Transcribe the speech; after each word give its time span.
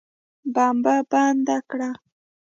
بمبه 0.53 0.95
بنده 1.11 1.57
کړه. 1.69 1.89